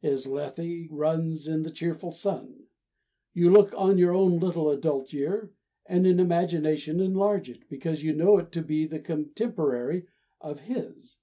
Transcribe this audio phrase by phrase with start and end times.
[0.00, 2.64] His Lethe runs in the cheerful sun.
[3.34, 5.50] You look on your own little adult year,
[5.84, 10.06] and in imagination enlarge it, because you know it to be the contemporary
[10.40, 11.18] of his.